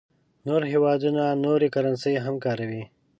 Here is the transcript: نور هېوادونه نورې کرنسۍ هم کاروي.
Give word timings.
نور 0.45 0.61
هېوادونه 0.71 1.23
نورې 1.45 1.67
کرنسۍ 1.75 2.15
هم 2.25 2.35
کاروي. 2.45 2.83